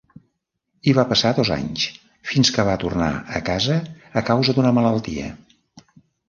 Hi 0.85 0.93
va 0.99 1.03
passar 1.09 1.33
dos 1.39 1.51
anys 1.55 1.83
fins 2.31 2.51
que 2.55 2.65
va 2.69 2.77
tornar 2.85 3.11
a 3.41 3.43
casa 3.51 3.77
a 4.23 4.25
causa 4.31 4.57
d'una 4.57 4.73
malaltia. 4.81 5.29